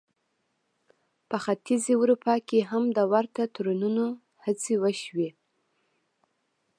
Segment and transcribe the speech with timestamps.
[1.29, 4.05] په ختیځې اروپا کې هم د ورته تړونونو
[4.43, 5.29] هڅې وشوې.